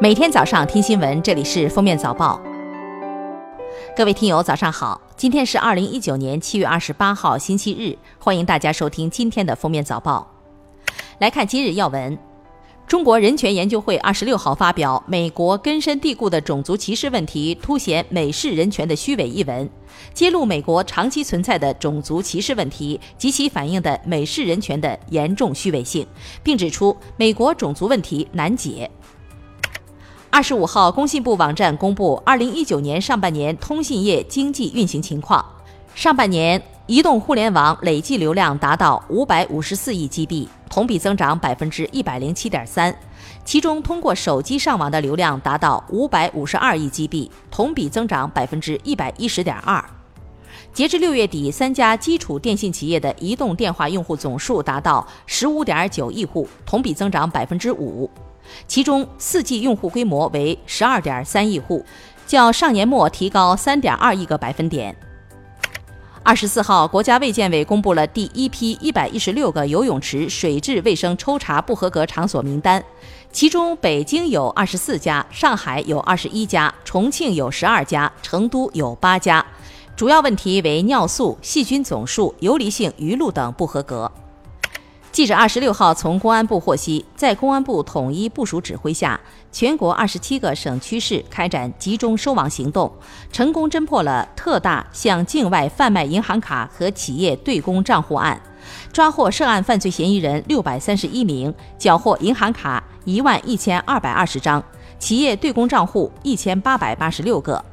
[0.00, 2.40] 每天早上听新闻，这里是封面早报。
[3.96, 5.00] 各位听友，早上好！
[5.16, 10.30] 今天是二零一九年七月二十八号，星期日，欢迎大家收听今天的封面早报。
[11.18, 12.16] 来看今日要闻。
[12.86, 19.68] 中国人权研究会二十六号发表《美国根深蒂固的种族歧视问题凸显美式人权的虚伪》一文，
[20.14, 26.06] 揭露美国长期存在的种族歧视问题及其反映的美式人权的严重虚伪性，
[26.42, 28.90] 并指出美国种族问题难解。
[30.30, 35.44] 二十五号，工信部网站公布二零一九年上半年通信业经济运行情况，
[35.94, 36.62] 上半年。
[36.86, 42.96] 移动互联网累计流量达到五百五十四亿 GB，同比增长百分之一百零七点三。
[43.44, 49.84] 其中，通过手机上网的流量达到五百五十二亿 GB，同比增长百分之一百一十点二。
[50.72, 58.10] 截至六月底，三家基础电信企业的移动电话用户总数达到十五点九亿户，同比增长百分之五。
[58.66, 61.84] 其中，四 G 用户规模为十二点三亿户，
[62.26, 64.94] 较上年末提高三点二亿个百分点。
[66.22, 72.84] 二十四号，国家卫健委公布了第一批一百一十六个游泳池水质卫生抽查不合格场所名单，
[73.32, 79.42] 其中北京有二十四家，上海有二十一家，重庆有十二家，成都有八家，
[79.96, 84.12] 主要问题为尿素、细菌总数、游离性鱼露等不合格。
[85.10, 89.18] 记者二十六号从公安部获悉，在公安部统一部署指挥下，
[89.50, 92.92] 全国二十七个省区市开展集中收网行动，
[93.32, 98.40] 成功侦破了特大向境外贩卖银行卡和企业对公账户案，
[98.92, 104.62] 抓获涉案犯罪嫌疑人六百三十一名，缴获银行卡一万一千二百二十张，
[105.00, 107.64] 企业对公账户一千八百八十六个，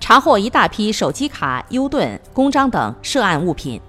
[0.00, 3.80] 查获一大批手机卡、U 盾、公章等涉案物品。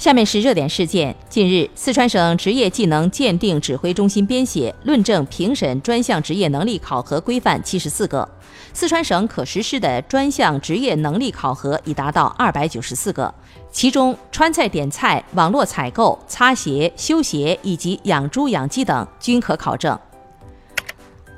[0.00, 1.14] 下面是热点事件。
[1.28, 8.26] 近日，四川省职业技能鉴定指挥中心编写论证评审专项职业能力考核规范七十四个，
[8.72, 13.34] 四川省可实施的专项职业能力考核已达到二百九十四个，
[13.70, 19.98] 其中川菜点菜、网络采购、擦鞋、修鞋以及养猪养鸡等均可考证。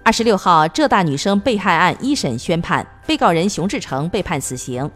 [0.05, 4.89] 二十六号，浙大女生被害案一审宣判，被告人熊志成被判死刑。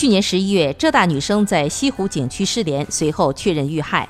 [0.00, 4.08] 去年十一月，浙大女生在西湖景区失联，随后确认遇害。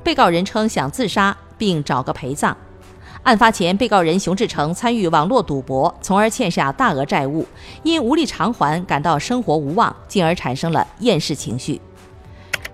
[0.00, 2.56] 被告人称想自杀，并找个陪葬。
[3.24, 7.44] 案发前，被告人熊志成参与网络赌博，从而欠下大额债务，
[7.82, 11.80] 因无力偿还，感到生活无望，进而产生了厌世情绪。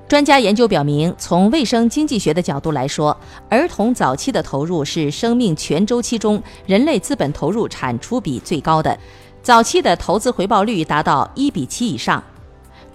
[0.06, 3.16] 专家研究表明，从卫生经济学的角度来说，
[3.48, 8.98] 儿童早期的投入是生命全周期中人类资本投入产出比最高的，
[9.42, 12.22] 早期的投资回报率达到一比七以上。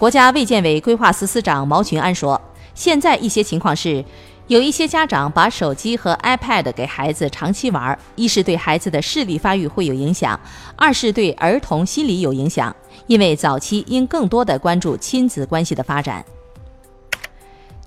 [0.04, 2.42] 国家卫健委规划司司长毛群安说
[2.76, 4.04] ：“现在一些情况是，
[4.48, 10.38] 有一些家长把手机和 iPad 给孩子长期玩，一是对孩子的视力发育会有影响，
[10.76, 12.76] 二是对儿童心理有影响。
[13.08, 16.26] 因为早期应更多的关注亲子关系的发展。”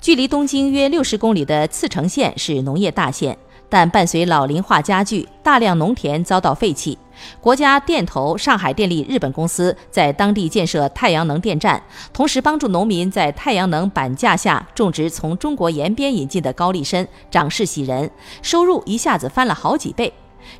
[0.00, 3.36] 距离东京约六十公里的茨城县是农业大县。
[3.68, 6.96] 但伴随老龄化加剧，大量农田遭到废弃。
[7.40, 11.82] 国家电投上海电力日本公司在当地建设太阳能电站，
[12.12, 18.10] 同时帮助农民在太阳能板架下种植从中国延边引进的高丽参，长势喜人，
[18.42, 20.12] 收入一下子翻了好几倍。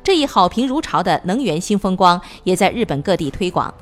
[0.03, 3.73] 这一好评如潮的能源新风光也在日本各地推广。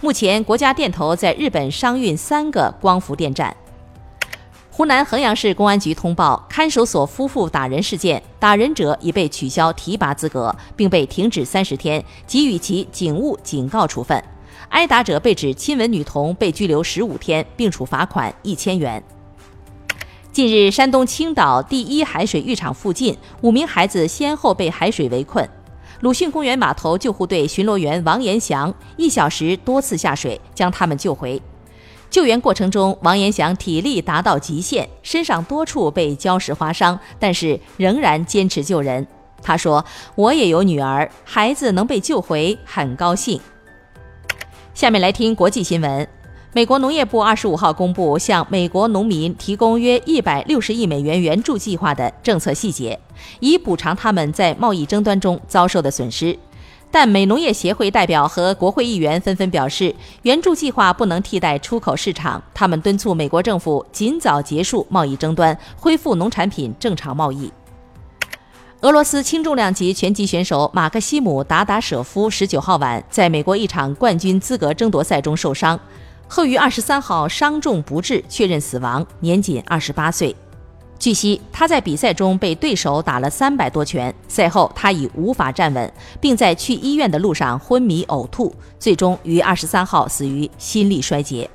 [0.00, 3.54] 目前，国家电投在日本商运三个光伏电站。
[4.76, 14.22] 湖南衡阳市公安局通报看守所夫妇打人事件，打人者已被取消提拔资格，并被停职三十天，给予其警务警告处分。
[14.68, 19.02] 挨打者被指亲吻女童，被拘留十五天，并处罚款一千元。
[20.30, 25.48] 近日，山东青岛第一海水浴场附近，五名孩子先后被海水围困，
[26.00, 31.40] 鲁迅公园码头救护队巡逻员王延祥一小时多次下水将他们救回。
[32.10, 39.06] 救援过程中，王延祥体力达到极限，身上多处被礁石划伤，但是仍然坚持救人。
[39.42, 39.84] 他说
[40.16, 43.40] ：“我也有女儿，孩子能被救回，很高兴。”
[44.72, 46.08] 下面来听国际新闻。
[46.52, 52.98] 美国农业部二十五号公布向美国农民提供约一百六十亿美元援助计划的政策细节，
[53.40, 56.38] 以补偿他们在贸易争端中遭受的损失。
[56.90, 62.42] 但美农业协会代表和国会议员纷纷表示，援助计划不能替代出口市场。
[62.54, 67.52] 他们敦促美国政府尽早结束贸易争端，恢复农产品正常贸易。
[68.80, 75.78] 俄罗斯轻重量级拳击选手马克西姆·达达舍夫十九号晚在美国一场冠军资格争夺赛中受伤，
[76.28, 80.34] 后于二十三号伤重不治，确认死亡，年仅二十八岁。
[80.98, 91.48] 据悉，他在比赛中被对手打了三百多拳，赛后他已无法站稳，并在去医院的路上昏迷呕吐，最终于二十三号死于心力衰竭。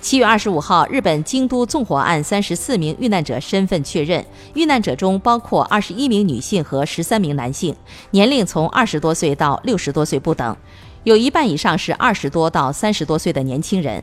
[0.00, 7.76] 七月二十五号，日本京都纵火案三十四名遇难者身份确认，遇难者中包括二十一名女性和十三名男性，
[8.10, 10.56] 年龄从二十多岁到六十多岁不等，
[11.04, 14.02] 有一半以上是二十多到三十多岁的年轻人。